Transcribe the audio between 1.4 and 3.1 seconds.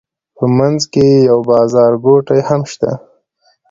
بازارګوټی هم شته.